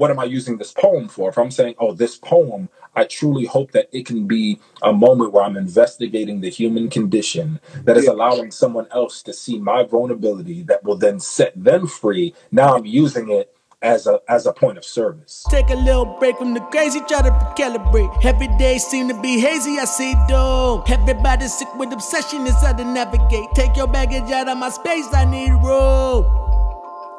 [0.00, 1.28] what am I using this poem for?
[1.28, 5.34] If I'm saying, oh, this poem, I truly hope that it can be a moment
[5.34, 10.62] where I'm investigating the human condition that is allowing someone else to see my vulnerability
[10.62, 12.34] that will then set them free.
[12.50, 15.44] Now I'm using it as a as a point of service.
[15.50, 18.24] Take a little break from the crazy, try to recalibrate.
[18.24, 20.82] Every day seem to be hazy, I see doom.
[20.88, 23.50] Everybody sick with obsession, it's hard to navigate.
[23.54, 26.24] Take your baggage out of my space, I need room.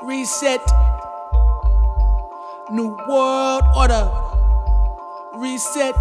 [0.04, 0.62] Reset.
[2.72, 4.10] New world order.
[5.36, 5.94] Reset.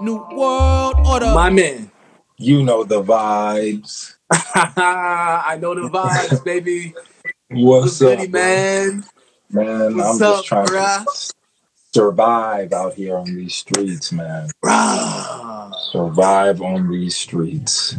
[0.00, 1.34] New world order.
[1.34, 1.90] My man.
[2.38, 4.14] You know the vibes.
[4.30, 6.94] I know the vibes, baby.
[7.48, 9.04] What's What's up, goody, man?
[9.50, 11.04] Man, What's I'm just trying bruh?
[11.04, 11.34] to
[11.92, 14.50] survive out here on these streets, man.
[15.90, 17.96] Survive on these streets.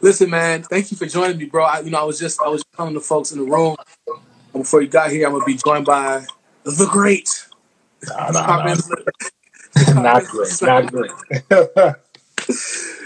[0.00, 1.64] Listen, man, thank you for joining me, bro.
[1.64, 3.76] I, you know, I was just I was telling the folks in the room
[4.52, 6.24] before you got here, I'm gonna be joined by
[6.64, 7.28] the great
[8.08, 8.74] Nah, nah, nah.
[10.02, 10.62] Not great.
[10.62, 11.10] Not great.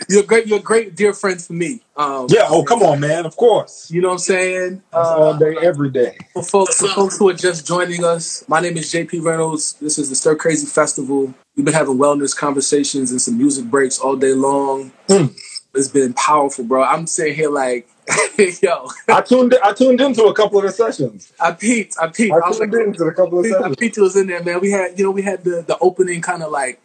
[0.09, 0.47] You're great.
[0.47, 1.83] You're a great dear friend for me.
[1.97, 3.27] Um, yeah, oh come on, man.
[3.27, 3.91] Of course.
[3.91, 4.83] you know what I'm saying?
[4.93, 6.17] That's all Uh, day, every day.
[6.33, 9.75] for folks, for folks who are just joining us, my name is JP Reynolds.
[9.81, 11.35] This is the Stir Crazy Festival.
[11.57, 14.93] We've been having wellness conversations and some music breaks all day long.
[15.09, 15.35] Mm.
[15.75, 16.85] It's been powerful, bro.
[16.85, 17.89] I'm sitting here like,
[18.63, 21.33] yo, I tuned I tuned into a couple of the sessions.
[21.41, 22.33] I peeped, I peeped.
[22.35, 23.77] I I was like, tuned into a couple of I sessions.
[23.77, 24.61] peeped was in there, man.
[24.61, 26.81] We had, you know, we had the the opening kind of like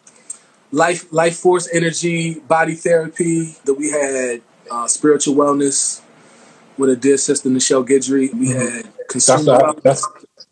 [0.71, 3.55] life, life force, energy, body therapy.
[3.65, 6.01] That we had uh, spiritual wellness
[6.77, 8.33] with a dear sister Michelle Guidry.
[8.33, 8.55] We Mhm.
[8.75, 9.83] had That's consumer uh, wellness.
[9.83, 10.07] that's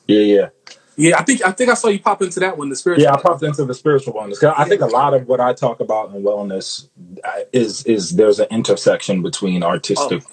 [0.07, 0.49] yeah, yeah.
[0.97, 3.03] Yeah, I think I think I saw you pop into that one, the spiritual.
[3.03, 4.39] Yeah, I popped into the spiritual wellness.
[4.39, 6.87] 'Cause I think a lot of what I talk about in wellness
[7.23, 10.23] uh, is is there's an intersection between artistic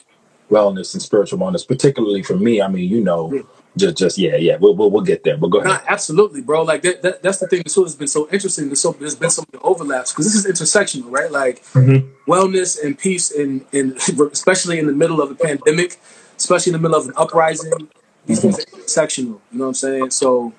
[0.51, 1.67] wellness and spiritual wellness.
[1.67, 3.45] Particularly for me, I mean, you know,
[3.77, 4.57] just just yeah, yeah.
[4.57, 5.37] We'll we'll, we'll get there.
[5.37, 5.83] But go ahead.
[5.89, 6.63] absolutely, bro.
[6.63, 8.67] Like that, that that's the thing that's always been so interesting.
[8.67, 11.31] There's, so, there's been so many overlaps because this is intersectional, right?
[11.31, 12.09] Like Mhm.
[12.27, 13.97] wellness and peace, in in
[14.33, 15.99] especially in the middle of a pandemic,
[16.37, 17.89] especially in the middle of an uprising.
[18.27, 19.39] These things are intersectional.
[19.53, 20.11] You know what I'm saying?
[20.11, 20.53] So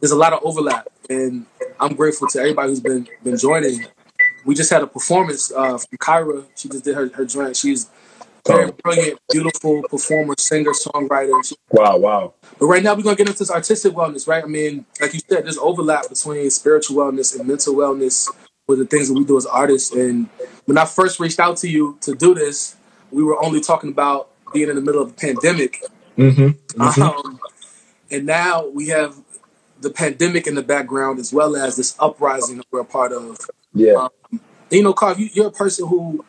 [0.00, 1.44] there's a lot of overlap, and
[1.78, 3.84] I'm grateful to everybody who's been been joining.
[4.46, 6.46] We just had a performance uh, from Kyra.
[6.54, 7.56] She just did her her joint.
[7.56, 7.90] She's
[8.46, 11.52] very brilliant, beautiful performer, singer, songwriter.
[11.70, 12.34] Wow, wow.
[12.58, 14.42] but right now, we're gonna get into this artistic wellness, right?
[14.42, 18.28] I mean, like you said, there's overlap between spiritual wellness and mental wellness
[18.66, 19.92] with the things that we do as artists.
[19.92, 20.28] And
[20.64, 22.76] when I first reached out to you to do this,
[23.10, 25.82] we were only talking about being in the middle of a pandemic.
[26.16, 26.42] Mm-hmm.
[26.80, 27.02] mm-hmm.
[27.02, 27.40] Um,
[28.10, 29.16] and now we have
[29.80, 33.38] the pandemic in the background as well as this uprising that we're a part of.
[33.72, 33.94] Yeah.
[33.94, 34.40] Um,
[34.70, 36.24] you know, Carl, you, you're a person who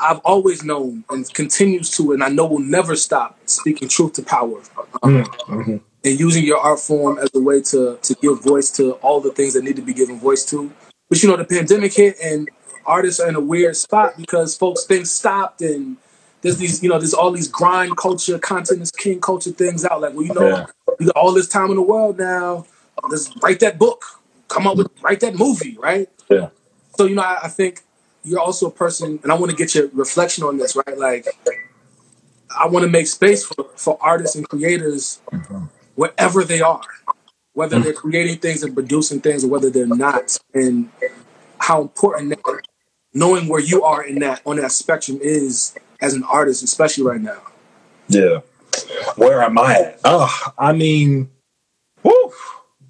[0.00, 4.22] I've always known and continues to, and I know will never stop speaking truth to
[4.22, 4.60] power.
[5.02, 5.76] Um, Mm-hmm.
[6.04, 9.30] and using your art form as a way to to give voice to all the
[9.32, 10.70] things that need to be given voice to.
[11.08, 12.48] But you know, the pandemic hit and
[12.86, 15.96] artists are in a weird spot because folks things stopped and
[16.42, 20.02] there's these, you know, there's all these grind culture, content is king culture things out.
[20.02, 20.66] Like, well, you know, Yeah.
[21.00, 22.66] you got all this time in the world now.
[23.08, 24.04] Let's write that book.
[24.48, 26.08] Come up with write that movie, right?
[26.28, 26.48] Yeah.
[26.98, 27.82] So, you know, I, I think
[28.24, 30.98] you're also a person, and I want to get your reflection on this, right?
[30.98, 31.26] Like,
[32.58, 35.64] I want to make space for, for artists and creators Mm-hmm.
[35.96, 36.80] wherever they are,
[37.52, 40.88] whether they're creating things and producing things or whether they're not, and
[41.58, 42.62] how important that,
[43.12, 47.20] knowing where you are in that on that spectrum is as an artist, especially right
[47.20, 47.40] now.
[48.08, 48.40] Yeah.
[49.16, 50.00] Where am I at?
[50.04, 51.33] Oh, I mean, whew,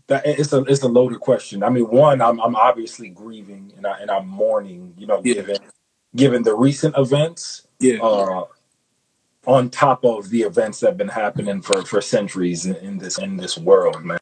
[0.09, 1.63] that it's a it's a loaded question.
[1.63, 5.35] I mean, one, I'm I'm obviously grieving and I and I'm mourning, you know, Yeah.
[5.35, 5.59] given
[6.17, 8.45] given the recent events, Yeah, uh,
[9.47, 13.19] on top of the events that have been happening for for centuries in, in this
[13.19, 14.19] in this world, man.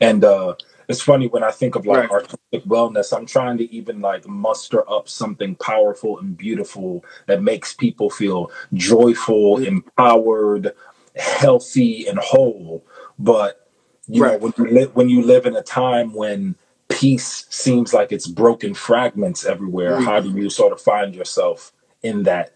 [0.00, 0.54] And uh
[0.88, 2.10] it's funny when I think of like Right.
[2.10, 7.74] artistic wellness, I'm trying to even like muster up something powerful and beautiful that makes
[7.74, 10.74] people feel joyful, empowered,
[11.16, 12.84] healthy, and whole.
[13.18, 13.63] But
[14.08, 14.40] you know, right.
[14.40, 16.56] when you live when you live in a time when
[16.88, 20.04] peace seems like it's broken fragments everywhere, Mm.
[20.04, 22.54] how do you sort of find yourself in that?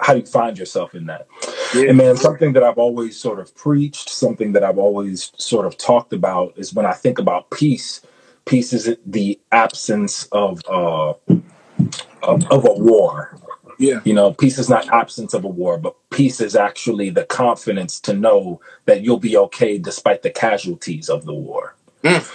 [0.00, 1.26] How do you find yourself in that?
[1.74, 5.66] Yeah, And man, something that I've always sort of preached, something that I've always sort
[5.66, 8.02] of talked about is when I think about peace,
[8.46, 11.14] peace is the absence of uh
[12.22, 13.38] of, of a war.
[13.78, 17.24] Yeah, You know, peace is not absence of a war, but peace is actually the
[17.24, 21.76] confidence to know that you'll be okay despite the casualties of the war.
[22.04, 22.26] Mm.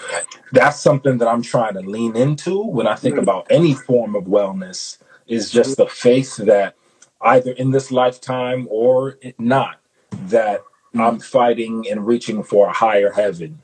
[0.52, 3.24] That's something that I'm trying to lean into when I think Mm.
[3.24, 4.98] about any form of wellness
[5.28, 6.76] is just the faith that
[7.22, 9.80] either in this lifetime or not,
[10.20, 10.62] that
[10.98, 13.64] I'm fighting and reaching for a higher heaven,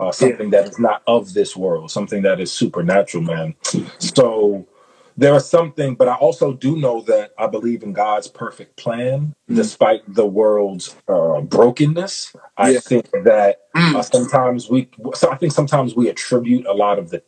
[0.00, 0.12] uh, Yeah.
[0.12, 3.54] something that is not of this world, something that is supernatural, man.
[3.98, 4.66] So
[5.16, 9.34] there is something, but I also do know that I believe in God's perfect plan,
[9.50, 9.56] Mm.
[9.56, 12.34] despite the world's uh, brokenness.
[12.56, 12.80] I Yeah.
[12.80, 13.96] think that Mm.
[13.96, 17.22] uh, sometimes we, so I think sometimes we attribute a lot of the,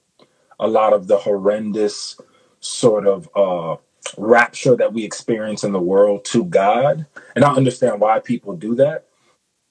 [0.60, 2.20] a lot of the horrendous
[2.60, 3.76] sort of uh,
[4.18, 7.06] rapture that we experience in the world to God,
[7.36, 9.06] and I understand why people do that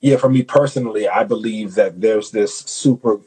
[0.06, 3.20] yeah, for me personally, I believe that there's this super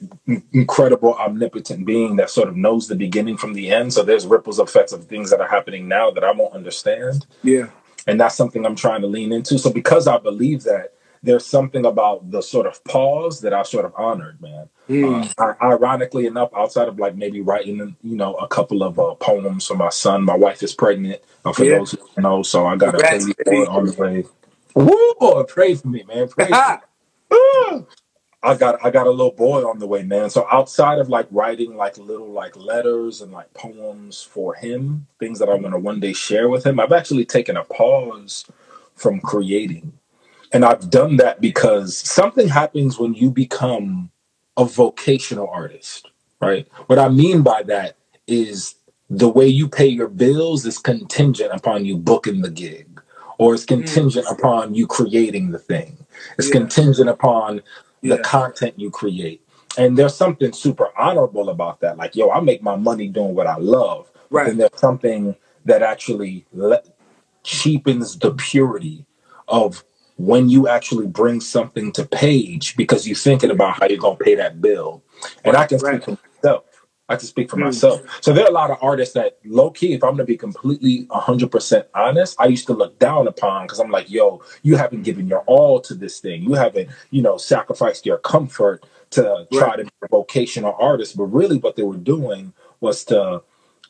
[0.52, 3.92] incredible omnipotent being that sort of knows the beginning from the end.
[3.92, 7.26] So there's ripples effects of things that are happening now that I won't understand.
[7.42, 7.70] Yeah.
[8.06, 9.58] And that's something I'm trying to lean into.
[9.58, 13.84] So because I believe that, there's something about the sort of pause that I sort
[13.84, 14.68] of honored, man.
[14.88, 15.34] Mm.
[15.36, 19.14] Uh, I, ironically enough, outside of like maybe writing, you know, a couple of uh,
[19.16, 21.20] poems for my son, my wife is pregnant.
[21.44, 21.78] Uh, for Yeah.
[21.78, 23.64] those who know, so I got a baby baby.
[23.64, 24.24] boy on the way.
[24.78, 26.28] Woo, boy, pray for me, man.
[26.28, 26.80] Pray for me.
[28.42, 30.30] I got I got a little boy on the way, man.
[30.30, 35.40] So outside of like writing like little like letters and like poems for him, things
[35.40, 38.46] that I'm gonna one day share with him, I've actually taken a pause
[38.96, 39.92] from creating.
[40.52, 44.10] And I've done that because something happens when you become
[44.58, 46.10] a vocational artist,
[46.40, 46.68] right?
[46.88, 47.96] What I mean by that
[48.26, 48.76] is
[49.10, 52.97] the way you pay your bills is contingent upon you booking the gig,
[53.38, 53.68] or it's Mm.
[53.68, 55.96] contingent upon you creating the thing.
[56.38, 56.54] It's Yeah.
[56.54, 57.62] contingent upon
[58.02, 58.22] the Yeah.
[58.22, 59.42] content you create.
[59.78, 61.96] And there's something super honorable about that.
[61.98, 64.10] Like, yo, I make my money doing what I love.
[64.30, 66.82] But then there's something that actually le-
[67.44, 69.06] cheapens the purity
[69.48, 69.84] of
[70.16, 74.24] when you actually bring something to page because you're thinking about how you're going to
[74.24, 75.02] pay that bill.
[75.44, 75.68] And I Right.
[75.70, 76.04] can speak Right.
[77.08, 77.64] I can speak for Mm.
[77.66, 78.02] myself.
[78.20, 80.36] So there are a lot of artists that low key, if I'm going to be
[80.36, 85.02] completely 100% honest, I used to look down upon because I'm like, yo, you haven't
[85.04, 86.42] given your all to this thing.
[86.42, 89.76] You haven't, you know, sacrificed your comfort to try Right.
[89.78, 91.16] to be a vocational artist.
[91.16, 93.42] But really what they were doing was to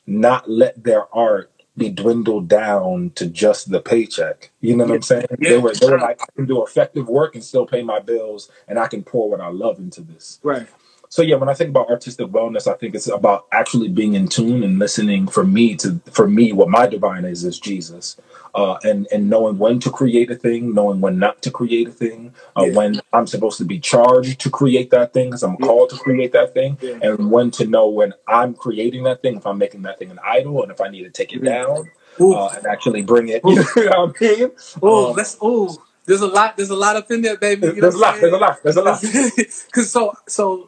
[0.07, 4.51] not let their art be dwindled down to just the paycheck.
[4.61, 4.97] You know what Yeah.
[4.97, 5.27] I'm saying?
[5.39, 8.51] They were they were like, I can do effective work and still pay my bills,
[8.69, 10.41] and I can pour what I love into this.
[10.43, 10.67] Right.
[11.09, 14.29] So yeah, when I think about artistic wellness, I think it's about actually being in
[14.29, 15.27] tune and listening.
[15.29, 18.17] For me, to for me, what my divine is is Jesus,
[18.55, 21.93] uh, and and knowing when to create a thing, knowing when not to create a
[21.93, 22.75] thing, uh, Yeah.
[22.75, 25.67] when I'm supposed to be charged to create that thing because I'm Yeah.
[25.67, 26.99] called to create that thing, Yeah.
[27.03, 30.21] and when to know when I'm creating that thing, if I'm making that thing an
[30.25, 31.91] idol, and if I need to take it down
[32.21, 33.43] uh, and actually bring it.
[33.47, 33.57] You
[33.91, 34.51] know what I mean?
[34.83, 35.37] Oh, Um, let's.
[35.41, 36.57] Oh, there's a lot.
[36.57, 37.67] There's a lot up in there, baby.
[37.69, 38.21] You know there's a lot.
[38.21, 38.59] There's a lot.
[38.65, 39.05] There's a lot.
[39.05, 39.31] I'm saying?
[39.67, 40.68] Because so so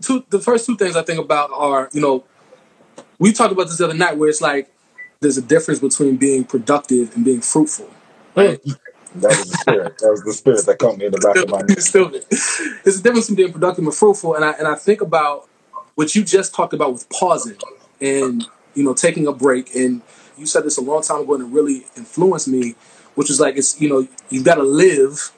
[0.00, 0.24] two.
[0.30, 2.24] The first two things I think about are you know
[3.18, 4.72] we talked about this the other night where it's like
[5.20, 7.90] there's a difference between being productive and being fruitful.
[8.34, 8.60] Right.
[9.16, 9.98] That was the spirit.
[9.98, 11.80] That was the spirit that caught me in the back of my neck.
[11.80, 15.48] Still, there's a difference between being productive and fruitful, and I and I think about
[15.94, 17.56] what you just talked about with pausing
[18.00, 18.44] and
[18.74, 19.74] you know taking a break.
[19.74, 20.02] And
[20.36, 22.74] you said this a long time ago, and it really influenced me,
[23.14, 25.32] which is like it's you know you've got to live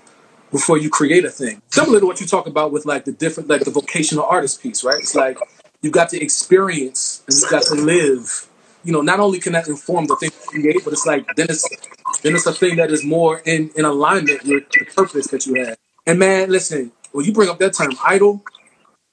[0.50, 1.62] before you create a thing.
[1.70, 4.84] Similar to what you talk about with like the different like the vocational artist piece,
[4.84, 4.98] right?
[4.98, 5.38] It's like
[5.82, 8.48] you've got to experience and you've got to live.
[8.84, 11.46] You know, not only can that inform the thing you create, but it's like then
[11.48, 11.68] it's
[12.22, 15.64] then it's a thing that is more in, in alignment with the purpose that you
[15.64, 15.76] had.
[16.06, 18.42] And man, listen, when you bring up that term idol,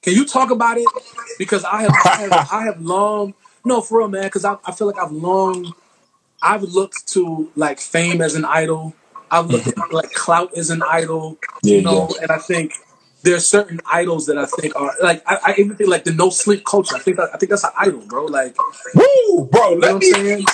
[0.02, 0.88] can you talk about it?
[1.38, 3.34] Because I have I have, I have long
[3.66, 5.74] no for real, man, because I, I feel like I've long
[6.42, 8.94] I've looked to like fame as an idol.
[9.36, 12.74] I've looked at like clout as an idol, Yeah, you know, and I think
[13.24, 16.14] there are certain idols that I think are like I, I even think like the
[16.14, 16.96] no sleep culture.
[16.96, 18.26] I think that, I think that's an idol, bro.
[18.26, 18.56] Like
[18.94, 19.72] Woo, bro.
[19.72, 20.46] you know Let me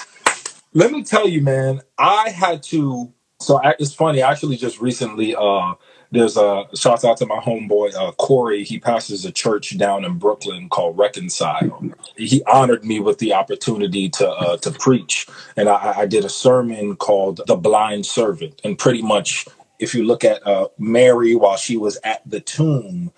[0.73, 1.81] let me tell you, man.
[1.97, 3.13] I had to.
[3.39, 4.21] So I, it's funny.
[4.23, 5.35] I actually just recently.
[5.35, 5.73] uh
[6.11, 8.63] There's a shout out to my homeboy uh, Corey.
[8.63, 11.85] He passes a church down in Brooklyn called Reconcile.
[12.17, 15.27] He honored me with the opportunity to uh, to preach,
[15.57, 19.47] and I, I did a sermon called "The Blind Servant." And pretty much,
[19.79, 23.11] if you look at uh, Mary while she was at the tomb,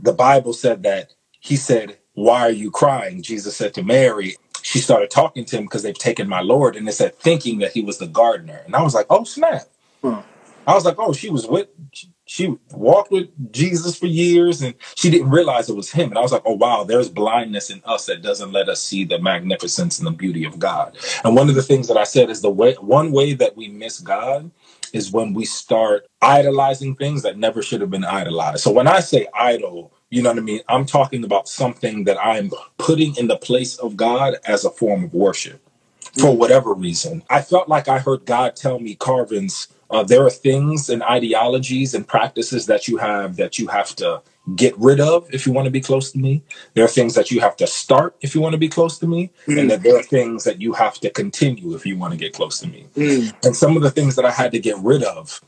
[0.00, 3.22] the Bible said that he said, Why are you crying?
[3.22, 6.76] Jesus said to Mary, she started talking to him because they've taken my Lord.
[6.76, 8.62] And they said, thinking that he was the gardener.
[8.64, 9.64] And I was like, Oh, snap.
[10.02, 10.22] Huh.
[10.66, 11.68] I was like, Oh, she was with,
[12.26, 16.10] she, walked with Jesus for years and she didn't realize it was him.
[16.10, 19.04] And I was like, Oh, wow, there's blindness in us that doesn't let us see
[19.04, 20.96] the magnificence and the beauty of God.
[21.24, 23.68] And one of the things that I said is the way, one way that we
[23.68, 24.50] miss God
[24.92, 28.62] is when we start idolizing things that never should have been idolized.
[28.62, 30.62] So when I say idol, you know what I mean?
[30.68, 35.04] I'm talking about something that I'm putting in the place of God as a form
[35.04, 35.63] of worship.
[36.18, 37.24] For whatever reason.
[37.30, 41.94] I felt like I heard God tell me, Carvens, uh, there are things and ideologies
[41.94, 44.22] and practices that you have that you have to
[44.56, 46.42] get rid of if you want to be close to me.
[46.74, 49.06] There are things that you have to start if you want to be close to
[49.08, 49.30] me.
[49.56, 52.18] And Mm, that there are things that you have to continue if you want to
[52.18, 52.86] get close to me.
[52.96, 53.34] mm.
[53.44, 55.40] And some of the things that I had to get rid of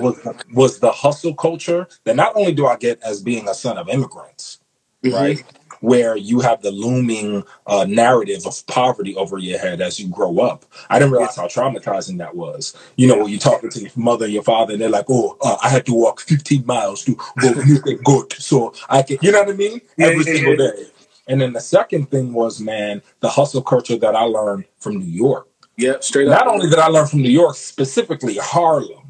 [0.00, 0.18] was,
[0.52, 3.88] was the hustle culture that not only do I get as being a son of
[3.88, 4.60] immigrants,
[5.04, 5.44] hmm right?
[5.80, 10.38] Where you have the looming uh, narrative of poverty over your head as you grow
[10.38, 10.64] up.
[10.90, 12.76] I didn't realize how traumatizing that was.
[12.96, 15.36] You know, when you're talking to your mother and your father, and they're like, "Oh,
[15.42, 17.54] uh, I had to walk 15 miles to go
[17.86, 19.80] a goat, so I can," you know what I mean?
[19.98, 20.86] Every single day.
[21.28, 25.06] And then the second thing was, man, the hustle culture that I learned from New
[25.06, 25.48] York.
[25.76, 26.38] Yeah, straight up.
[26.38, 29.05] Not only did I learn from New York, specifically Harlem.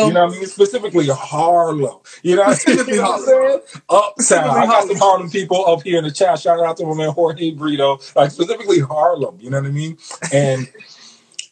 [0.00, 0.46] You know what I mean?
[0.48, 2.00] Specifically Harlem.
[2.22, 3.60] You know, you know what I'm Harlem, saying?
[3.88, 4.62] Uptown.
[4.62, 4.98] I got some Harlem.
[4.98, 6.40] Harlem people up here in the chat.
[6.40, 7.98] Shout out to my man Jorge Brito.
[8.16, 9.38] Like specifically Harlem.
[9.40, 9.98] You know what I mean?
[10.32, 10.68] And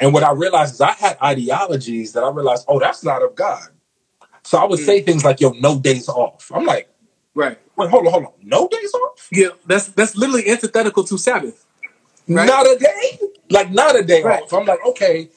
[0.00, 3.34] and what I realized is I had ideologies that I realized, oh, that's not of
[3.36, 3.68] God.
[4.44, 6.50] So I would Mm, say things like, yo, no days off.
[6.54, 6.88] I'm like,
[7.34, 7.58] right.
[7.76, 8.32] wait, hold on, hold on.
[8.42, 9.28] No days off?
[9.32, 11.66] Yeah, that's that's literally antithetical to Sabbath,
[12.28, 12.46] right?
[12.46, 13.20] Not a day?
[13.50, 14.42] Like not a day Right.
[14.42, 14.52] off.
[14.54, 15.30] I'm like, okay.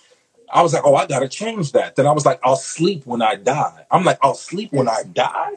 [0.53, 1.95] I was like, oh, I gotta change that.
[1.95, 3.85] Then I was like, I'll sleep when I die.
[3.91, 5.53] I'm like, I'll sleep when I die?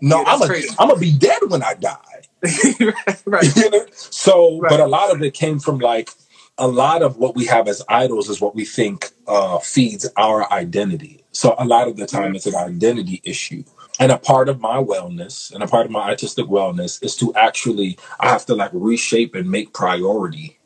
[0.00, 0.54] No, Yeah, I'm a.
[0.78, 1.96] I'm gonna be dead when I die.
[2.80, 3.86] right, right, You know?
[3.92, 6.10] So, but a lot of it came from like
[6.56, 10.50] a lot of what we have as idols is what we think uh, feeds our
[10.52, 11.24] identity.
[11.32, 13.64] So a lot of the time, Mm, it's an identity issue.
[14.00, 17.34] And a part of my wellness and a part of my artistic wellness is to
[17.34, 20.57] actually I have to like reshape and make priority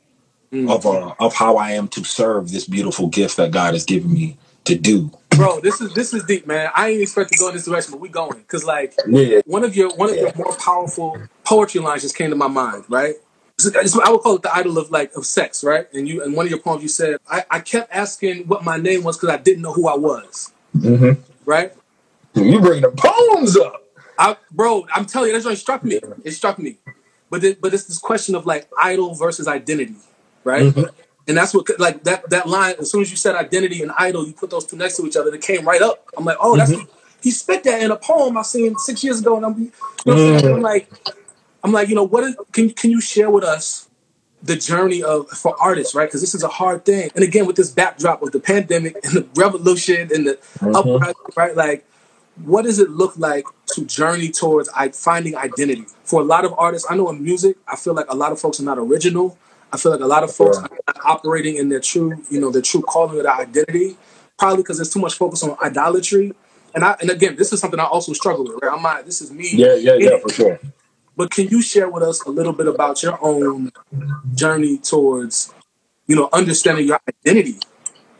[0.53, 0.71] mm.
[0.71, 4.13] of uh, of how I am to serve this beautiful gift that God has given
[4.13, 5.11] me to do.
[5.31, 6.71] Bro, this is this is deep, man.
[6.75, 9.65] I ain't expect to go in this direction, but we going because like Yeah, one
[9.65, 10.23] of your one of yeah.
[10.23, 13.15] your more powerful poetry lines just came to my mind, right?
[13.65, 15.87] I would call it the idol of like of sex, right?
[15.93, 18.77] And you and one of your poems you said, I, I kept asking what my
[18.77, 21.13] name was because I didn't know who I was, hmm
[21.45, 21.73] right?
[22.35, 23.85] You bring the poems up.
[24.19, 26.01] I, bro, I'm telling you, that's what struck me.
[26.25, 26.79] It struck me.
[27.31, 29.97] But it, but it's this question of like idol versus identity,
[30.45, 30.73] right?
[30.75, 30.83] hmm
[31.29, 32.75] And that's what like that that line.
[32.81, 35.17] As soon as you said identity and idol, you put those two next to each
[35.17, 35.33] other.
[35.35, 36.09] It came right up.
[36.17, 36.83] I'm like, oh, that's hmm
[37.23, 39.73] he spit that in a poem I seen six years ago, and I'm, you
[40.07, 40.91] know what I'm mm like,
[41.63, 43.89] I'm like, you know, what is, can can you share with us
[44.43, 46.07] the journey of for artists, right?
[46.07, 47.11] Because this is a hard thing.
[47.15, 51.15] And again, with this backdrop of the pandemic and the revolution and the hmm uprising,
[51.37, 51.57] right?
[51.57, 51.87] Like,
[52.45, 53.45] what does it look like
[53.75, 55.87] to journey towards I, finding identity?
[56.05, 58.41] For a lot of artists, I know in music, I feel like a lot of
[58.41, 59.39] folks are not original.
[59.73, 60.65] I feel like a lot of folks Yeah.
[60.65, 63.97] are not operating in their true, you know, their true calling or their identity,
[64.39, 66.35] probably because there's too much focus on idolatry.
[66.75, 68.59] And I, and again, this is something I also struggle with.
[68.63, 68.73] Right?
[68.73, 69.05] I'm not.
[69.07, 70.61] This is me Yeah, yeah, yeah, for sure.
[71.17, 73.71] But can you share with us a little bit about your own
[74.35, 75.53] journey towards,
[76.07, 77.59] you know, understanding your identity,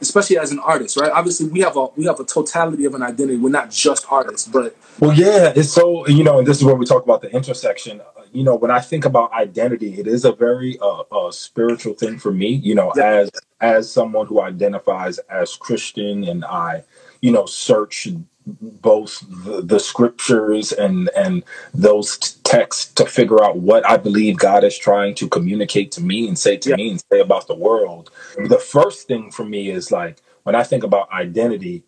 [0.03, 1.11] especially as an artist, right?
[1.11, 3.39] Obviously, we have a we have a totality of an identity.
[3.39, 6.75] We're not just artists, but Well, yeah, it's so you know, and this is where
[6.75, 8.01] we talk about the intersection.
[8.01, 11.95] Uh, You know, when I think about identity, it is a very uh, uh, spiritual
[11.95, 12.49] thing for me.
[12.49, 13.31] You know, yeah, as
[13.61, 16.85] as someone who identifies as Christian, and I,
[17.21, 18.09] you know, search
[18.47, 21.45] both the, the scriptures and and
[21.75, 26.03] those t- texts to figure out what I believe God is trying to communicate to
[26.03, 28.11] me and say to yeah, me and say about the world.
[28.45, 31.85] The first thing for me is like when I think about identity,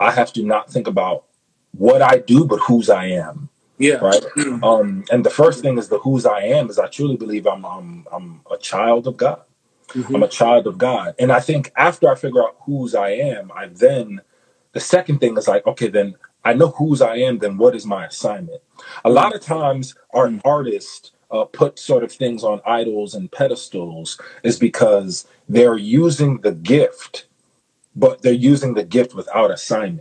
[0.00, 1.24] I have to not think about
[1.72, 3.50] what I do, but whose I am.
[3.78, 4.02] yeah.
[4.02, 4.22] Right.
[4.36, 7.46] Mm, Um, and the first thing is the whose I am is I truly believe
[7.46, 9.42] I'm I'm I'm a child of God.
[10.14, 11.14] I'm mhm, a child of God.
[11.18, 14.22] And I think after I figure out whose I am, I then
[14.72, 17.86] the second thing is like, okay, then I know whose I am, then what is
[17.86, 18.62] my assignment?
[19.04, 24.20] A lot of times our artists uh, put sort of things on idols and pedestals
[24.44, 27.26] is because they're using the gift,
[27.96, 30.00] but they're using the gift without assignment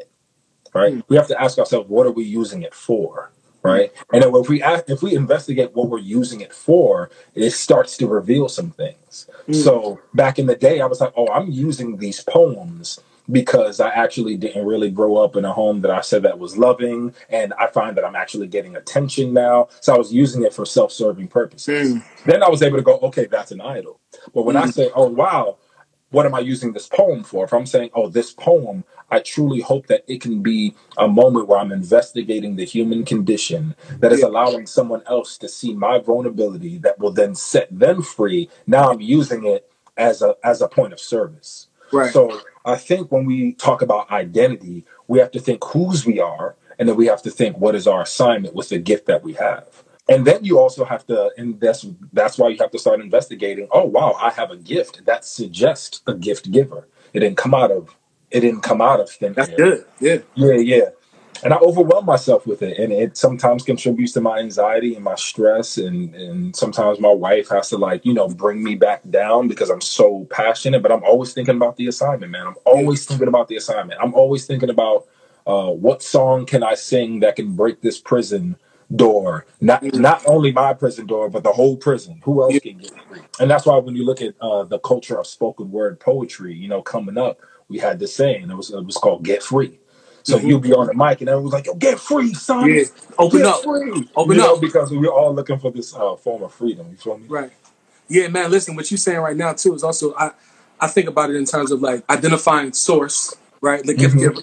[0.73, 0.93] right?
[0.93, 3.31] mm, We have to ask ourselves, what are we using it for,
[3.63, 3.91] right?
[4.13, 8.07] And if we ask, if we investigate what we're using it for, it starts to
[8.07, 9.27] reveal some things.
[9.47, 12.99] mm, So back in the day, I was like, oh, I'm using these poems
[13.31, 16.57] because I actually didn't really grow up in a home that I said that was
[16.57, 19.69] loving, and I find that I'm actually getting attention now.
[19.81, 21.97] So I was using it for self-serving purposes.
[21.97, 23.99] mm, Then I was able to go, okay, that's an idol.
[24.33, 25.57] But when I mm, say, oh wow,
[26.11, 27.45] what am I using this poem for?
[27.45, 31.47] If I'm saying, oh, this poem, I truly hope that it can be a moment
[31.47, 36.77] where I'm investigating the human condition that is allowing someone else to see my vulnerability
[36.79, 38.49] that will then set them free.
[38.67, 41.67] Now I'm using it as a as a point of service.
[41.91, 42.13] Right.
[42.13, 46.55] So I think when we talk about identity, we have to think whose we are,
[46.79, 49.33] and then we have to think what is our assignment with the gift that we
[49.33, 49.83] have.
[50.09, 53.67] and then you also have to and that's that's why you have to start investigating
[53.71, 57.71] oh wow i have a gift that suggests a gift giver it didn't come out
[57.71, 57.95] of
[58.31, 59.85] it didn't come out of thin That's good.
[59.99, 60.17] Yeah.
[60.35, 60.89] yeah yeah
[61.43, 62.77] and i overwhelm myself with it.
[62.77, 65.77] And it sometimes contributes to my anxiety and my stress.
[65.77, 69.69] And and sometimes my wife has to like you know bring me back down because
[69.69, 70.81] i'm so passionate.
[70.81, 72.47] But i'm always thinking about the assignment man.
[72.47, 73.99] I'm always thinking about the assignment.
[74.01, 75.07] I'm always thinking about
[75.47, 78.55] uh, what song can i sing that can break this prison
[78.95, 79.45] door?
[79.61, 82.21] Not not only my prison door but the whole prison.
[82.23, 83.21] Who else can get free?
[83.39, 86.67] And that's why when you look at uh, the culture of spoken word poetry you
[86.67, 88.51] know coming up we had this saying.
[88.51, 89.80] It was it was called get free
[90.23, 92.83] so hmm you'll be on the mic and everyone's like yo get free son Yeah.
[93.17, 93.63] Open get up.
[93.63, 94.61] free Open you know up.
[94.61, 97.51] because we're all looking for this uh, form of freedom you feel me Right.
[98.09, 98.51] Yeah, man.
[98.51, 100.31] Listen, what you're saying right now too is also I
[100.79, 103.83] I think about it in terms of like identifying source, right?
[103.83, 104.41] The gift giver,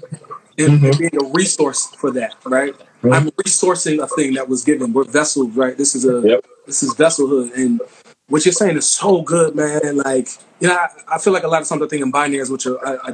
[0.58, 2.74] and, hmm and being a resource for that, right?
[3.04, 4.92] I'm resourcing a thing that was given.
[4.92, 5.76] We're vessels, right?
[5.76, 7.80] This is a yep this is vesselhood, and
[8.28, 9.98] what you're saying is so good, man.
[9.98, 10.28] Like
[10.60, 12.66] you know, I, I feel like a lot of times I think in binaries, which
[12.66, 13.12] are I, I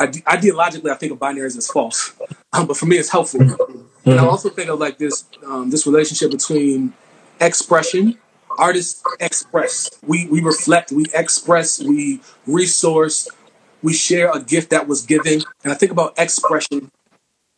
[0.00, 2.14] ideologically I think of binaries as false,
[2.52, 3.48] um, but for me it's helpful.
[4.10, 6.94] And I hmm also think of like this um, this relationship between
[7.40, 8.18] expression.
[8.58, 9.90] Artists express.
[10.06, 10.92] We we reflect.
[10.92, 11.80] We express.
[11.82, 13.28] We resource.
[13.82, 15.44] We share a gift that was given.
[15.64, 16.90] And I think about expression.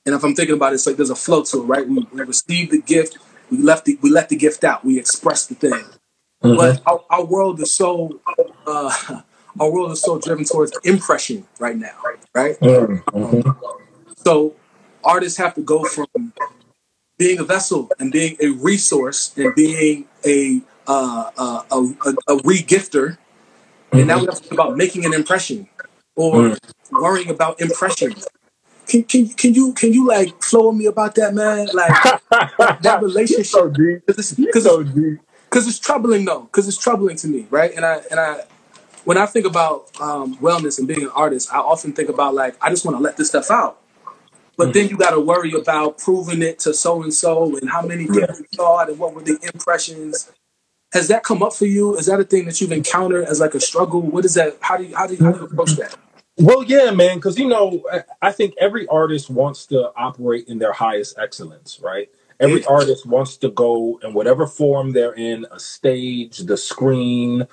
[0.06, 1.88] And if I'm thinking about it, it's like there's a flow to it, right?
[1.88, 3.18] We, we received the gift.
[3.50, 4.84] We left the we let the gift out.
[4.84, 5.84] We expressed the thing.
[6.42, 8.20] hmm But our, our world is so
[8.66, 9.22] uh,
[9.60, 11.96] our world is so driven towards impression right now,
[12.34, 12.60] right?
[12.62, 13.40] Um, hmm
[14.26, 14.56] so
[15.04, 16.32] artists have to go from
[17.16, 22.40] being a vessel and being a resource and being a uh, uh, a, a, a
[22.44, 23.18] re-gifter,
[23.92, 25.68] and now we have to think about making an impression
[26.16, 26.56] or
[26.92, 28.26] worrying about impressions.
[28.88, 31.68] Can, can, can you can you like flow with me about that, man?
[31.72, 34.90] Like that, relationship, so because it's so it's
[35.48, 37.72] because it's troubling though, because it's troubling to me, right?
[37.74, 38.42] And I and I
[39.06, 42.56] when I think about um, wellness and being an artist, I often think about like
[42.60, 43.80] I just want to let this stuff out.
[44.56, 47.82] But then you got to worry about proving it to so and so and how
[47.82, 50.30] many yeah people saw it and what were the impressions.
[50.92, 51.96] Has that come up for you?
[51.96, 54.02] Is that a thing that you've encountered as like a struggle?
[54.02, 54.58] What is that?
[54.60, 55.96] How do you how do you, how do you approach that?
[56.38, 60.58] Well, yeah, man, because you know, I I think every artist wants to operate in
[60.58, 62.08] their highest excellence, right?
[62.40, 67.46] Every artist wants to go in whatever form they're in, a stage, the screen,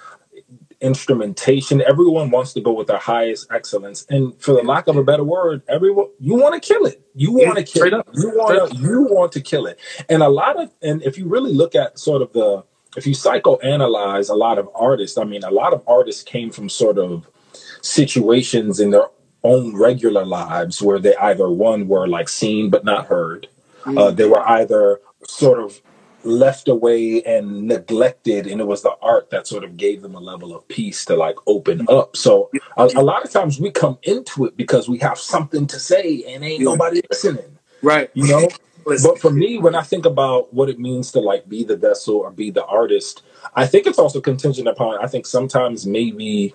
[0.83, 1.81] instrumentation.
[1.81, 4.05] Everyone wants to go with their highest excellence.
[4.09, 7.01] And for the lack of a better word, everyone you want to kill it.
[7.15, 8.05] You want to kill it.
[8.13, 9.79] You want to you want to kill it.
[10.09, 12.63] And a lot of and if you really look at sort of the
[12.95, 16.69] if you psychoanalyze a lot of artists, I mean a lot of artists came from
[16.69, 17.27] sort of
[17.81, 19.07] situations in their
[19.43, 23.47] own regular lives where they either one were like seen but not heard
[23.85, 25.81] uh, Mm, they were either sort of
[26.25, 30.19] left away and neglected and it was the art that sort of gave them a
[30.19, 33.97] level of peace to like open up so a, a lot of times we come
[34.03, 38.11] into it because we have something to say and ain't nobody listening Right.
[38.13, 38.49] you know
[38.97, 42.17] but for me when i think about what it means to like be the vessel
[42.17, 43.23] or be the artist
[43.55, 46.51] i think it's also contingent upon i think sometimes maybe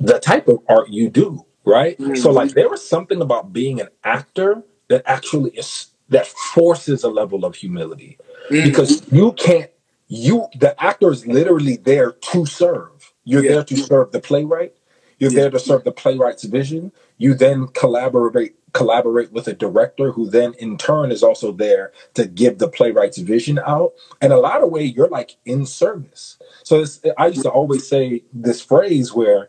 [0.00, 1.98] the type of art you do, right?
[2.16, 2.34] So Mhm.
[2.34, 7.44] like there is something about being an actor that actually is that forces a level
[7.46, 8.18] of humility
[8.50, 8.64] Mm.
[8.64, 9.70] because you can't
[10.08, 13.12] you the actor is literally there to serve.
[13.24, 13.52] You're Yeah.
[13.52, 14.74] there to serve the playwright.
[15.18, 15.42] You're Yeah.
[15.42, 16.92] there to serve the playwright's vision.
[17.18, 22.26] You then collaborate collaborate with a director who then in turn is also there to
[22.26, 23.94] give the playwright's vision out.
[24.22, 26.38] And a lot of way you're like in service.
[26.64, 29.40] So it's, I used to always say this phrase where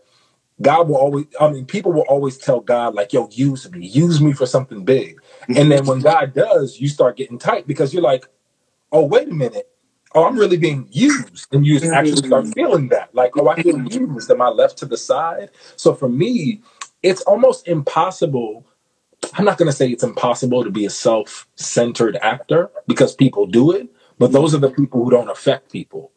[0.61, 4.21] God will always, I mean, people will always tell God, like, yo, use me, use
[4.21, 5.21] me for something big.
[5.55, 8.25] And then when God does, you start getting tight because you're like,
[8.91, 9.69] oh, wait a minute.
[10.15, 11.53] Oh, I'm really being used.
[11.53, 13.15] And you actually start feeling that.
[13.15, 13.91] Like, oh, I feel Mm.
[13.91, 14.31] used.
[14.31, 15.51] Am I left to the side?
[15.77, 16.61] So for me,
[17.03, 18.65] it's almost impossible.
[19.35, 23.47] I'm not going to say it's impossible to be a self centered actor because people
[23.47, 26.11] do it, but those are the people who don't affect people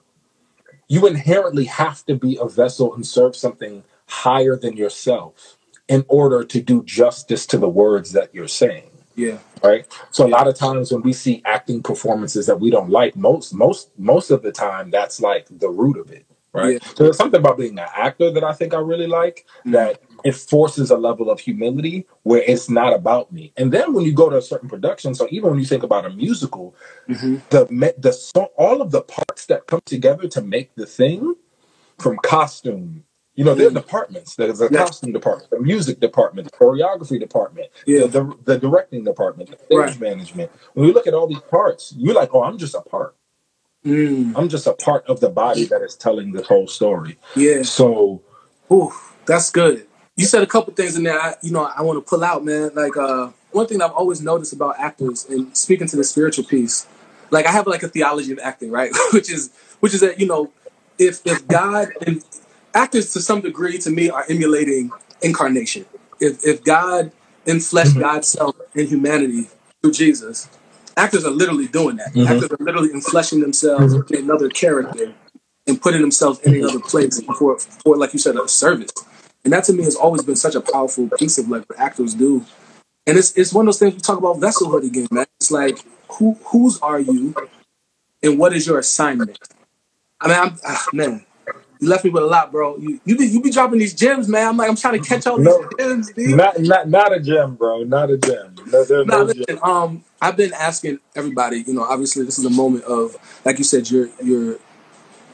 [0.88, 5.58] you inherently have to be a vessel and serve something higher than yourself
[5.88, 9.38] in order to do justice to the words that you're saying Yeah.
[9.64, 10.36] right so a Yeah.
[10.36, 14.30] lot of times when we see acting performances that we don't like most most most
[14.32, 16.62] of the time that's like the root of it Yeah.
[16.62, 19.72] right so there's something about being an actor that i think i really like Mm.
[19.72, 24.04] that it forces a level of humility where it's not about me and then when
[24.06, 26.74] you go to a certain production so even when you think about a musical
[27.08, 30.86] hmm the me- the song, all of the parts that come together to make the
[30.86, 31.34] thing
[31.98, 33.04] from costume
[33.36, 33.74] you know there are Mm.
[33.74, 34.88] departments there's a Yes.
[34.88, 38.06] costume department the music department the choreography department the, Yeah.
[38.08, 39.90] the the directing department the Right.
[39.90, 42.80] stage management when we look at all these parts you're like oh i'm just a
[42.80, 43.14] part
[43.86, 47.18] Mm, I'm just a part of the body that is telling the whole story.
[47.36, 47.62] yeah.
[47.62, 48.20] So
[48.72, 48.92] Ooh,
[49.26, 49.86] that's good.
[50.16, 51.20] You said a couple things in there.
[51.20, 52.72] I, you know, I want to pull out, man.
[52.74, 56.86] Like uh, one thing I've always noticed about actors, and speaking to the spiritual piece,
[57.30, 58.90] like I have like a theology of acting, right?
[59.12, 60.52] which is which is that you know,
[60.98, 62.24] if if God and
[62.76, 64.90] actors to some degree to me are emulating
[65.22, 65.86] incarnation.
[66.20, 67.10] If if God
[67.46, 69.48] enfleshed God's self in humanity
[69.82, 70.48] through Jesus,
[70.96, 72.12] actors are literally doing that.
[72.14, 72.26] Mhm.
[72.26, 75.14] Actors are literally enfleshing themselves in another character
[75.66, 78.92] and putting themselves in another place for, for like you said, a service.
[79.44, 82.14] And that to me has always been such a powerful piece of like what actors
[82.14, 82.44] do.
[83.06, 85.26] And it's it's one of those things we talk about vesselhood again, man.
[85.40, 85.78] It's like
[86.12, 87.34] who whose are you
[88.22, 89.38] and what is your assignment?
[90.20, 91.24] I mean, I'm ah, man,
[91.80, 92.76] you left me with a lot, bro.
[92.78, 94.48] You you be you be dropping these gems, man.
[94.48, 96.36] I'm like, I'm trying to catch all these gems, dude.
[96.36, 97.82] not not not a gem, bro.
[97.84, 98.54] Not a gem.
[98.66, 99.58] No, No, no gem.
[99.62, 101.64] Um, I've been asking everybody.
[101.66, 104.58] You know, obviously, this is a moment of, like you said, you're you're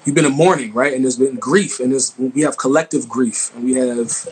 [0.05, 0.93] you've been in mourning, right?
[0.93, 4.27] And there's been grief, and there's we have collective grief, and we have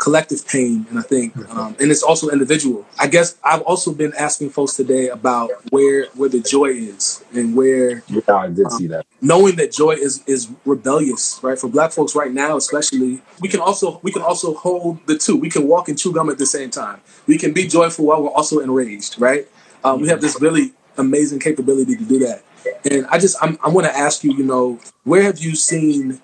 [0.00, 2.86] collective pain, and I think, um, and it's also individual.
[2.98, 7.54] I guess I've also been asking folks today about where where the joy is, and
[7.54, 9.06] where Yeah, I did see that.
[9.20, 11.58] knowing that joy is is rebellious, right?
[11.58, 15.36] For Black folks right now, especially, we can also we can also hold the two.
[15.36, 17.00] We can walk and chew gum at the same time.
[17.26, 19.46] We can be joyful while we're also enraged, right?
[19.84, 22.42] Um, we have this really amazing capability to do that.
[22.90, 26.20] And I just I'm, I want to ask you, you know, where have you seen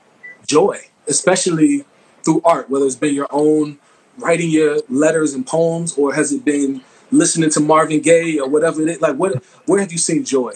[0.47, 1.85] joy, especially
[2.27, 3.79] through art, whether it's been your own
[4.19, 8.83] writing your letters and poems, or has it been listening to Marvin Gaye or whatever
[8.83, 9.01] it is?
[9.01, 10.53] Like, what where have you seen joy?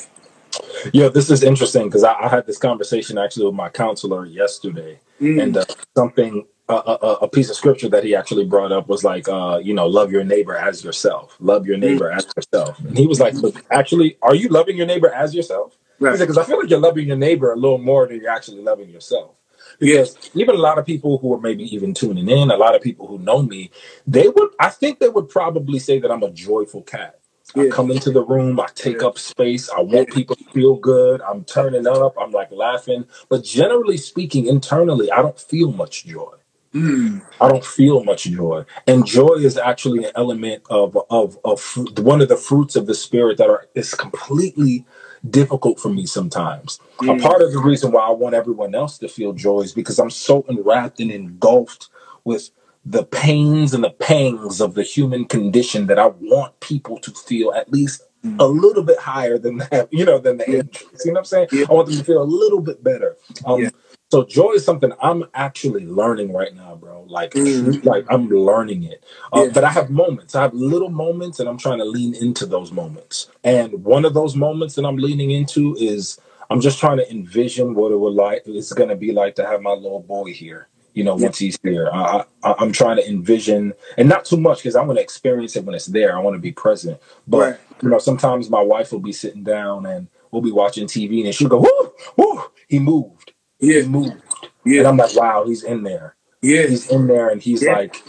[0.92, 5.00] Yeah, this is interesting because I, I had this conversation actually with my counselor yesterday,
[5.20, 8.88] Mm, and uh, something a, a, a piece of scripture that he actually brought up
[8.88, 11.36] was like, uh, you know, love your neighbor as yourself.
[11.40, 12.78] Love your mm, neighbor as yourself.
[12.78, 15.76] And he was like, look, actually, are you loving your neighbor as yourself?
[15.98, 16.18] Right.
[16.18, 18.88] because I feel like you're loving your neighbor a little more than you're actually loving
[18.88, 19.32] yourself.
[19.80, 20.04] Yeah.
[20.04, 22.82] Because even a lot of people who are maybe even tuning in, a lot of
[22.82, 23.70] people who know me,
[24.06, 27.20] they would, I think they would probably say that I'm a joyful cat.
[27.56, 29.08] I come into the room, I take Yeah.
[29.08, 33.06] up space, I want people to feel good, I'm turning up, I'm like laughing.
[33.28, 36.34] But generally speaking, internally, I don't feel much joy.
[36.74, 41.60] Mm, I don't feel much joy, and joy is actually an element of of of
[41.60, 44.86] fru- one of the fruits of the spirit that are is completely
[45.28, 46.80] difficult for me sometimes.
[47.00, 49.72] A mm, part of the reason why I want everyone else to feel joy is
[49.72, 51.88] because I'm so enwrapped and engulfed
[52.24, 52.50] with
[52.84, 57.52] the pains and the pangs of the human condition that I want people to feel
[57.52, 58.60] at least a mm.
[58.60, 61.02] little bit higher than that, you know, than the angels.
[61.04, 61.48] You know what I'm saying?
[61.52, 61.66] Yeah.
[61.68, 63.16] I want them to feel a little bit better.
[63.44, 63.70] Um, Yeah.
[64.10, 67.04] So joy is something I'm actually learning right now, bro.
[67.08, 69.04] Like, Mm, like I'm learning it.
[69.32, 69.50] Uh, yeah.
[69.54, 70.34] but I have moments.
[70.34, 73.28] I have little moments, and I'm trying to lean into those moments.
[73.44, 76.18] And one of those moments that I'm leaning into is
[76.50, 78.42] I'm just trying to envision what it would like.
[78.46, 80.68] It's going to be like to have my little boy here.
[80.94, 81.26] You know, Yeah.
[81.26, 84.82] once he's here, I, I, I'm trying to envision, and not too much because I
[84.82, 86.16] want to experience it when it's there.
[86.16, 86.98] I want to be present.
[87.28, 87.56] But Right.
[87.82, 91.34] you know, sometimes my wife will be sitting down and we'll be watching TV, and
[91.34, 93.19] she'll go, "Whoo, whoo!" He moved.
[93.60, 93.82] Yeah.
[93.86, 94.22] moved.
[94.66, 94.80] Yeah.
[94.80, 96.16] And I'm like, wow, he's in there.
[96.42, 96.66] Yeah.
[96.66, 97.72] He's in there and he's Yeah.
[97.72, 98.04] like,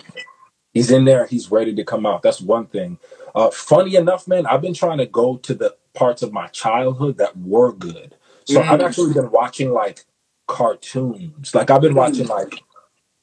[0.73, 2.23] he's in there he's ready to come out.
[2.23, 2.99] That's one thing.
[3.35, 7.17] Uh, funny enough, man, I've been trying to go to the parts of my childhood
[7.19, 8.15] that were good.
[8.45, 10.05] So I've Mm, actually been watching like
[10.47, 11.55] cartoons.
[11.55, 12.29] Like I've been watching mm.
[12.29, 12.63] like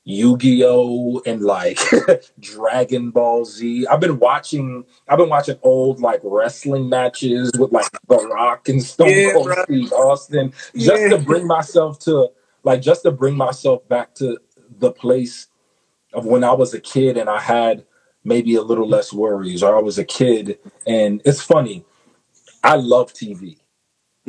[0.08, 1.80] Yu-Gi-Oh and like
[2.40, 3.86] Dragon Ball Z.
[3.88, 8.82] I've been watching I've been watching old like wrestling matches with like The Rock and
[8.82, 9.64] Stone Yeah, Cold bro.
[9.64, 11.10] Steve Austin just Yeah.
[11.10, 12.30] to bring myself to
[12.64, 14.38] like just to bring myself back to
[14.80, 15.48] the place
[16.14, 17.86] of when I was a kid and I had
[18.24, 21.84] maybe a little less worries or I was a kid and it's funny.
[22.64, 23.58] I love TV.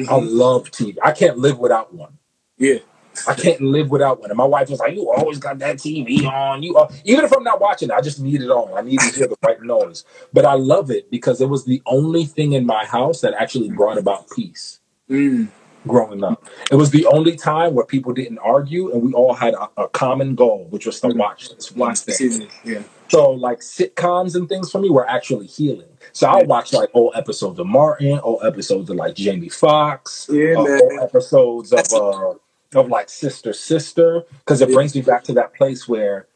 [0.08, 0.98] I hmm love TV.
[1.04, 2.18] I can't live without one.
[2.58, 2.80] Yeah.
[3.28, 4.30] I can't live without one.
[4.32, 6.64] And my wife was like, "You always got that TV on.
[6.64, 8.78] You uh, even if I'm not watching, I just need it on.
[8.78, 11.82] I need to hear the right noise." But I love it because it was the
[11.86, 14.80] only thing in my house that actually brought about peace.
[15.10, 15.50] Mm,
[15.88, 19.54] Growing up, it was the only time where people didn't argue and we all had
[19.54, 21.16] a, a common goal, which was to mm.
[21.16, 22.48] watch this one Watch the thing.
[22.66, 22.84] Yeah.
[23.08, 25.88] So like sitcoms and things for me were actually healing.
[26.12, 26.28] So.
[26.28, 30.60] I'll watch like old episodes of Martin, old episodes of like Jamie Foxx, Yeah, uh,
[30.60, 32.34] old episodes of uh
[32.76, 36.28] of like Sister Sister, because it brings me back to that place where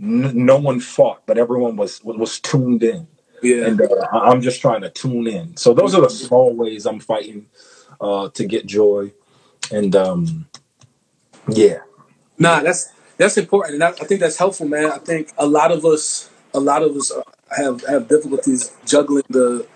[0.00, 3.06] n- no one fought, but everyone was was tuned in,
[3.42, 3.66] Yeah.
[3.66, 5.56] and uh, I'm just trying to tune in.
[5.56, 7.46] So those are the small ways I'm fighting
[8.00, 9.12] uh, to get joy,
[9.72, 10.48] and um,
[11.48, 11.78] yeah,
[12.38, 14.92] Nah, that's that's important, and I, I think that's helpful, man.
[14.92, 17.22] I think a lot of us, a lot of us uh,
[17.56, 19.66] have have difficulties juggling the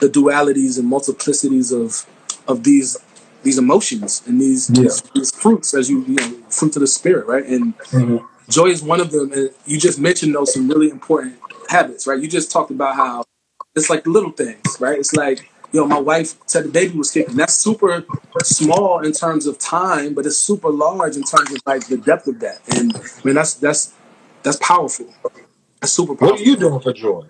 [0.00, 2.06] the dualities and multiplicities of
[2.48, 2.98] of these
[3.42, 4.82] these emotions and these, Yeah.
[4.82, 7.44] these, these fruits as you you know fruit of the spirit, right?
[7.46, 8.24] And Mhm.
[8.48, 9.32] joy is one of them.
[9.32, 11.36] And you just mentioned those some really important
[11.68, 12.18] habits, right?
[12.20, 13.24] You just talked about how
[13.74, 14.98] it's like little things, right?
[14.98, 17.36] It's like, you know, my wife said the baby was kicking.
[17.36, 18.04] That's super
[18.42, 22.26] small in terms of time, but it's super large in terms of like the depth
[22.26, 22.60] of that.
[22.76, 23.92] And I mean, that's that's
[24.42, 25.06] that's powerful.
[25.80, 26.34] That's super powerful.
[26.36, 27.26] What are you doing for joy?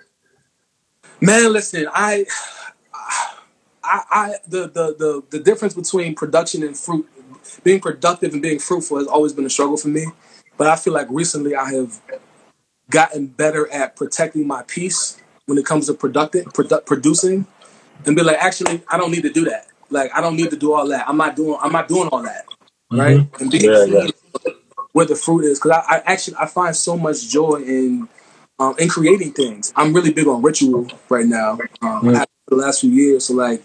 [1.21, 2.25] Man, listen, I,
[3.83, 7.09] I, I, the, the, the, the difference between production and fruit,
[7.65, 10.07] being productive and being fruitful has always been a struggle for me.
[10.57, 12.01] But I feel like recently I have
[12.91, 17.47] gotten better at protecting my peace when it comes to productive, produ- producing,
[18.07, 19.69] and be like, actually, I don't need to do that.
[19.91, 21.09] Like, I don't need to do all that.
[21.09, 21.59] I'm not doing.
[21.61, 22.47] I'm not doing all that.
[22.91, 23.27] Right?
[23.41, 24.09] And being Yeah, yeah.
[24.93, 28.09] where the fruit is, because I, I actually I find so much joy in
[28.59, 29.73] um, in creating things.
[29.77, 31.59] I'm really big on ritual right now.
[31.83, 33.63] Um, for the last few years, so like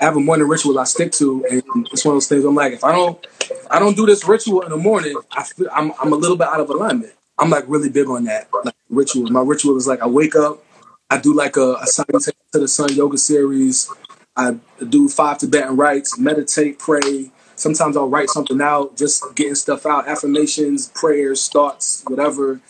[0.00, 2.44] I have a morning ritual I stick to, and it's one of those things.
[2.44, 5.44] I'm like, if I don't, if I don't do this ritual in the morning, I
[5.44, 7.12] feel I'm I'm a little bit out of alignment.
[7.38, 9.30] I'm like really big on that like ritual.
[9.30, 10.62] My ritual is like I wake up,
[11.10, 13.90] I do like a, a salutation to the sun yoga series.
[14.36, 14.56] I
[14.88, 17.30] do five Tibetan rites, meditate, pray.
[17.54, 22.60] Sometimes I'll write something out, just getting stuff out, affirmations, prayers, thoughts, whatever.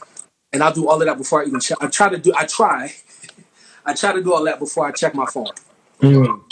[0.52, 1.78] And I'll do all of that before I even check.
[1.80, 2.32] I try to do.
[2.36, 2.94] I try.
[3.86, 5.48] I try to do all that before I check my phone
[6.02, 6.42] Mm.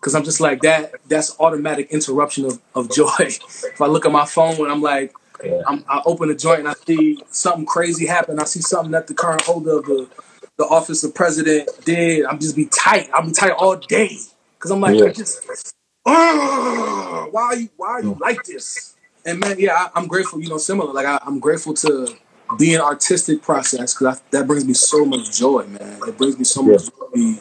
[0.00, 0.94] because I'm just like that.
[1.08, 3.12] That's automatic interruption of, of joy.
[3.20, 5.12] if I look at my phone and I'm like,
[5.44, 5.60] Yeah.
[5.66, 8.38] I'm, I open a joint and I see something crazy happen.
[8.40, 10.08] I see something that the current holder of the,
[10.56, 12.24] the office of president did.
[12.24, 13.08] I'm just be tight.
[13.14, 14.16] I'm tight all day
[14.56, 15.06] because I'm like, Yeah.
[15.06, 15.74] I just,
[16.06, 18.94] "Ugh, why are you why are you like this?
[19.26, 20.40] And man, yeah, I, I'm grateful.
[20.40, 20.92] You know, similar.
[20.92, 22.16] Like I, I'm grateful to
[22.56, 26.00] be an artistic process because that brings me so much joy, man.
[26.06, 27.06] It brings me so much joy.
[27.06, 27.38] to Be,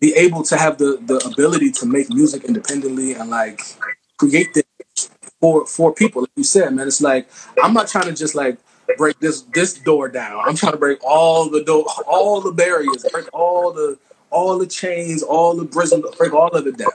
[0.00, 3.60] be able to have the the ability to make music independently and like
[4.18, 5.10] create this
[5.40, 6.22] for for people.
[6.22, 7.28] Like you said, man, it's like
[7.62, 8.58] I'm not trying to just like
[8.96, 10.42] break this this door down.
[10.46, 13.98] I'm trying to break all the door, all the barriers, break all the
[14.30, 16.90] all the chains, all the prisms, break all of it down.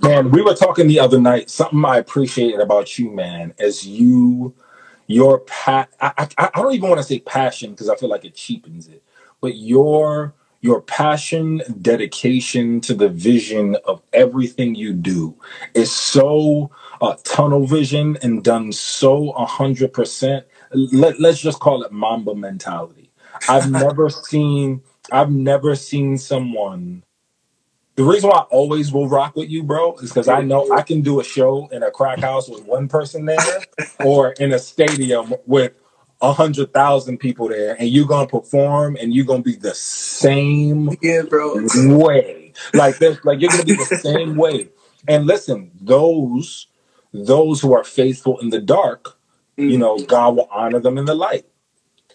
[0.00, 1.48] Man, we were talking the other night.
[1.48, 4.54] Something I appreciated about you, man, is you,
[5.08, 8.24] your pa- I, I, I don't even want to say passion because I feel like
[8.24, 9.02] it cheapens it,
[9.40, 15.36] but your your passion, dedication to the vision of everything you do
[15.74, 16.70] is so
[17.02, 20.46] uh, tunnel vision and done so a hundred percent.
[20.72, 23.10] Let Let's just call it Mamba mentality.
[23.48, 27.04] I've never seen I've never seen someone
[27.96, 30.82] the reason why I always will rock with you, bro, is because I know I
[30.82, 33.68] can do a show in a crack house with one person there,
[34.00, 35.74] or in a stadium with
[36.22, 40.90] a hundred thousand people there, and you're gonna perform, and you're gonna be the same
[41.02, 41.66] Yeah, bro.
[41.74, 42.52] way.
[42.74, 44.70] Like this, like you're gonna be the same way.
[45.08, 46.68] And listen, those
[47.12, 49.18] those who are faithful in the dark,
[49.56, 50.06] you know, mm-hmm.
[50.06, 51.46] God will honor them in the light.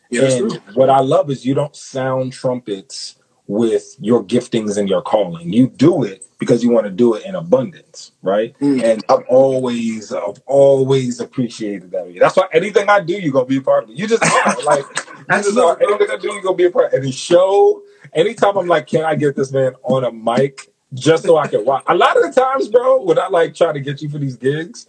[0.10, 3.15] Yeah, And what I love is you don't sound trumpets
[3.49, 5.51] with your giftings and your calling.
[5.51, 8.57] You do it because you want to do it in abundance, right?
[8.59, 8.83] Mm.
[8.83, 12.15] And I've always, I've always appreciated that.
[12.19, 13.97] That's why anything I do, you're gonna be a part of it.
[13.97, 14.85] You just are like,
[15.17, 15.81] you just are.
[15.81, 16.93] Anything I do, you're gonna be a part.
[16.93, 17.81] of Any show,
[18.13, 21.65] anytime I'm like, can I get this man on a mic just so I can
[21.65, 21.83] watch?
[21.88, 24.38] A lot of the times, bro, when I like try to get you for these
[24.38, 24.85] gigs,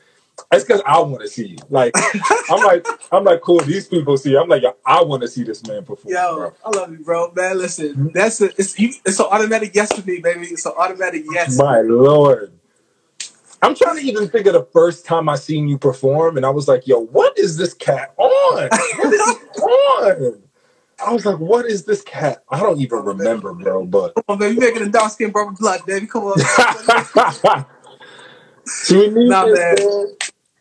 [0.53, 1.59] it's because I want to see you.
[1.68, 1.94] Like,
[2.50, 3.61] I'm like, I'm like, cool.
[3.61, 4.31] These people see.
[4.31, 4.40] You.
[4.40, 6.53] I'm like, I want to see this man perform, Yo, bro.
[6.64, 7.33] I love you, bro.
[7.33, 10.46] Man, listen, that's a, it's you, it's an automatic yes to me, baby.
[10.46, 11.59] It's an automatic yes.
[11.59, 12.53] My lord.
[13.62, 16.50] I'm trying to even think of the first time I seen you perform, and I
[16.50, 18.68] was like, yo, what is this cat on?
[18.98, 20.42] What is he on?
[21.05, 22.42] I was like, what is this cat?
[22.50, 25.53] I don't even remember, bro, but Come on, baby, you making a dark skin brother
[25.59, 26.07] blood, baby.
[26.07, 26.38] Come on.
[28.85, 29.55] she needs Nah, man.
[29.55, 30.07] man.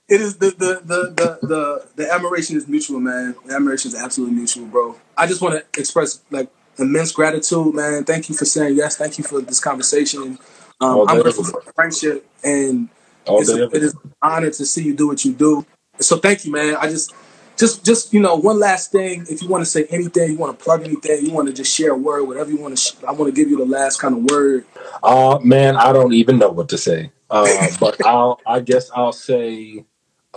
[0.10, 3.36] It is the the, the the the the admiration is mutual, man.
[3.46, 4.96] The admiration is absolutely mutual, bro.
[5.18, 8.06] I just want to express like immense gratitude, man.
[8.06, 8.98] Thank you for saying yes.
[8.98, 10.40] Thank you for this conversation.
[10.82, 12.90] Um, I'm grateful for the friendship, and
[13.28, 15.66] it's a, it is an honor to see you do what you do.
[16.00, 16.76] So thank you, man.
[16.78, 17.14] I just,
[17.58, 19.26] just, just you know, one last thing.
[19.30, 21.76] If you want to say anything, you want to plug anything, you want to just
[21.76, 22.82] share a word, whatever you want to.
[22.82, 24.66] Sh- I want to give you the last kind of word.
[25.04, 27.12] Uh man, I don't even know what to say.
[27.30, 29.86] Uh, but I'll I guess I'll say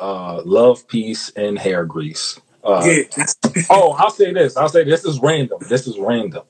[0.02, 2.40] uh love, peace, and hair grease.
[2.64, 3.04] Uh, Yeah,
[3.70, 4.56] Oh, I'll say this.
[4.56, 5.60] I'll say this is random.
[5.68, 6.44] This is random.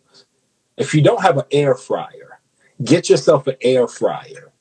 [0.77, 2.41] If you don't have an air fryer,
[2.85, 4.53] get yourself an air fryer.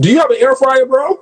[0.00, 1.20] Do you have an air fryer, bro?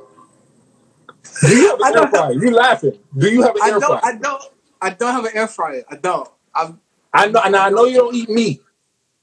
[1.45, 2.33] Do you have I an air fryer?
[2.35, 2.99] You laughing?
[3.17, 4.03] Do you have an I air fryer?
[4.03, 4.43] I don't.
[4.83, 5.85] I don't have an air fryer.
[5.91, 6.29] I don't.
[6.55, 6.75] I.
[7.13, 8.63] I know, and I know you don't eat meat,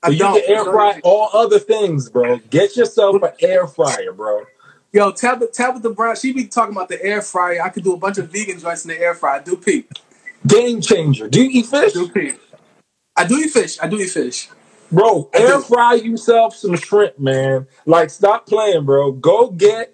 [0.03, 0.33] I you don't.
[0.33, 2.37] can air fry all other things, bro.
[2.49, 4.43] Get yourself an air fryer, bro.
[4.93, 7.61] Yo, Tabitha, Tabitha Brown, she be talking about the air fryer.
[7.63, 9.41] I could do a bunch of vegan joints in the air fryer.
[9.43, 9.91] Do peep.
[10.47, 11.29] Game changer.
[11.29, 11.93] Do you eat fish?
[11.93, 12.39] Do peep.
[13.15, 13.79] I do eat fish.
[13.81, 14.49] I do eat fish.
[14.91, 15.61] Bro, I air do.
[15.61, 17.67] fry yourself some shrimp, man.
[17.85, 19.13] Like, stop playing, bro.
[19.13, 19.93] Go get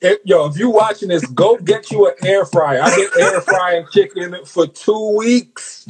[0.00, 0.46] it, yo.
[0.46, 2.82] If you watching this, go get you an air fryer.
[2.82, 5.88] I've been air frying chicken for two weeks.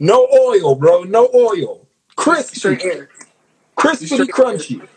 [0.00, 1.04] No oil, bro.
[1.04, 1.86] No oil.
[2.16, 3.08] Crispy, Straight air.
[3.76, 4.88] crispy, Straight crunchy.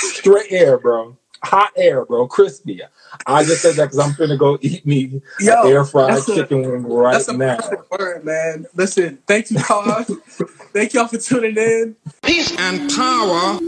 [0.00, 1.16] Straight air, bro.
[1.44, 2.26] Hot air, bro.
[2.26, 2.82] Crispy.
[3.26, 6.34] I just said that because I'm finna go eat me Yo, air fried that's a-
[6.34, 7.56] chicken wing right That's a now.
[7.56, 8.66] perfect word, man.
[8.74, 10.04] Listen, thank you, Carl.
[10.72, 11.96] thank y'all for tuning in.
[12.22, 13.58] Peace and power.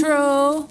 [0.00, 0.68] True.